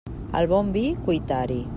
[0.39, 1.61] Al bon vi, cuitar-hi.